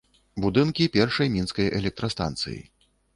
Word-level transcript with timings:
Будынкі 0.43 0.87
першай 0.95 1.29
мінскай 1.35 1.69
электрастанцыі. 1.81 2.57